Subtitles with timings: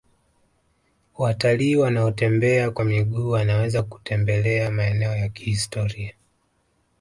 [1.17, 6.13] watalii wanaotembea kwa miguu wanaweza kutembelea maeneo ya kihistoria